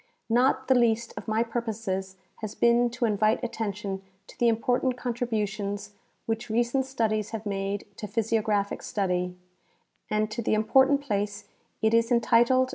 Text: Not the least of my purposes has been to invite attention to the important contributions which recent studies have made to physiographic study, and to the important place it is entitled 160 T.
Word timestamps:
Not 0.31 0.67
the 0.67 0.73
least 0.73 1.13
of 1.15 1.27
my 1.27 1.43
purposes 1.43 2.15
has 2.37 2.55
been 2.55 2.89
to 2.89 3.05
invite 3.05 3.43
attention 3.43 4.01
to 4.25 4.39
the 4.39 4.47
important 4.47 4.97
contributions 4.97 5.93
which 6.25 6.49
recent 6.49 6.87
studies 6.87 7.29
have 7.29 7.45
made 7.45 7.85
to 7.97 8.07
physiographic 8.07 8.81
study, 8.81 9.35
and 10.09 10.31
to 10.31 10.41
the 10.41 10.55
important 10.55 11.01
place 11.01 11.43
it 11.83 11.93
is 11.93 12.11
entitled 12.11 12.49
160 12.49 12.65
T. 12.65 12.69